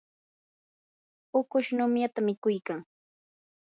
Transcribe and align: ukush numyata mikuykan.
ukush 1.39 1.69
numyata 1.77 2.19
mikuykan. 2.25 2.79